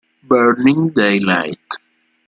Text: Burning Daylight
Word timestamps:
Burning 0.23 0.89
Daylight 0.95 1.61